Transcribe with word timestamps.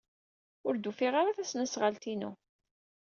Ur 0.67 0.75
d-ufiɣ 0.77 1.13
ara 1.15 1.37
tasnasɣalt-inu. 1.37 2.31